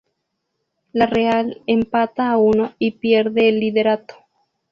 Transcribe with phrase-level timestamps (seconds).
[0.93, 4.15] La Real empata a uno y pierde el liderato.